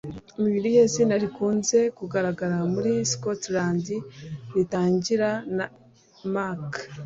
Ni 0.41 0.49
irihe 0.57 0.81
zina 0.93 1.15
rikunze 1.23 1.79
kugaragara 1.97 2.57
muri 2.73 2.91
Scotland 3.11 3.85
ritangira 4.53 5.29
na 5.57 5.65
"Mac"? 6.33 6.69